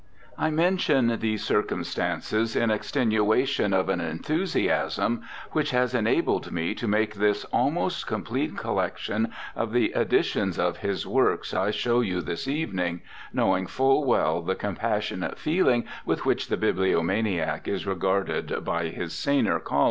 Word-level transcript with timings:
I 0.35 0.49
mention 0.49 1.15
these 1.19 1.43
circumstances 1.43 2.55
in 2.55 2.71
extenuation 2.71 3.71
of 3.71 3.87
an 3.87 4.01
enthusiasm 4.01 5.21
which 5.51 5.69
has 5.69 5.93
enabled 5.93 6.51
me 6.51 6.73
to 6.73 6.87
make 6.87 7.13
this 7.13 7.45
almost 7.53 8.07
complete 8.07 8.57
collection 8.57 9.31
of 9.55 9.73
the 9.73 9.91
editions 9.95 10.57
of 10.57 10.77
his 10.77 11.05
works 11.05 11.53
I 11.53 11.69
show 11.69 12.01
you 12.01 12.19
this 12.21 12.47
evening, 12.47 13.01
knowing 13.31 13.67
full 13.67 14.03
well 14.03 14.41
the 14.41 14.55
com 14.55 14.75
passionate 14.75 15.37
feeling 15.37 15.85
with 16.03 16.25
which 16.25 16.47
the 16.47 16.57
bibliomaniac 16.57 17.67
is 17.67 17.85
regarded 17.85 18.65
by 18.65 18.87
his 18.87 19.13
saner 19.13 19.59
colleagues. 19.59 19.79